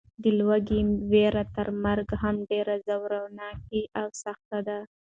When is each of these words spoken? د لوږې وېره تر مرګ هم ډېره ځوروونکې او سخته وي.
د 0.23 0.23
لوږې 0.39 0.79
وېره 1.11 1.43
تر 1.55 1.67
مرګ 1.83 2.07
هم 2.21 2.35
ډېره 2.49 2.75
ځوروونکې 2.87 3.81
او 3.99 4.07
سخته 4.23 4.57
وي. 4.65 4.79